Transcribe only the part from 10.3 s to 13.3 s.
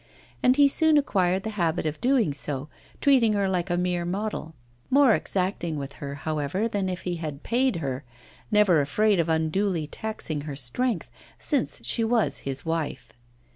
her strength, since she was his wife.